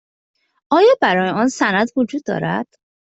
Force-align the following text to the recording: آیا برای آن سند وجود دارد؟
آیا 0.69 0.93
برای 1.01 1.29
آن 1.29 1.47
سند 1.49 1.87
وجود 1.97 2.23
دارد؟ 2.25 2.67